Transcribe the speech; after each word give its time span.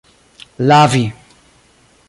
lavi 0.67 1.03